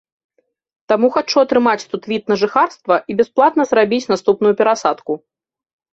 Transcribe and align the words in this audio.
Таму 0.91 1.07
хачу 1.17 1.37
атрымаць 1.47 1.83
тут 1.93 2.09
від 2.11 2.23
на 2.33 2.37
жыхарства 2.43 2.95
і 3.09 3.19
бясплатна 3.23 3.63
зрабіць 3.73 4.09
наступную 4.17 4.53
перасадку. 4.63 5.13